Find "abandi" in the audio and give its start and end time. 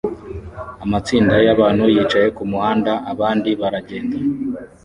3.11-3.49